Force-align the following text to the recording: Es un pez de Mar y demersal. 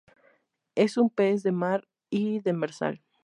Es 0.73 0.97
un 0.97 1.11
pez 1.11 1.43
de 1.43 1.51
Mar 1.51 1.87
y 2.09 2.39
demersal. 2.39 3.03